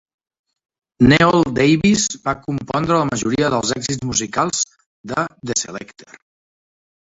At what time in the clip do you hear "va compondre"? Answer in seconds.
2.23-2.97